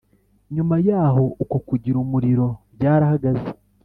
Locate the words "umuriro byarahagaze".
1.99-3.49